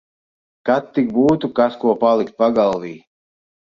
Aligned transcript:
Kad 0.69 0.87
tik 0.95 1.11
būtu 1.19 1.51
kas 1.61 1.77
ko 1.85 1.95
palikt 2.05 2.35
pagalvī. 2.43 2.95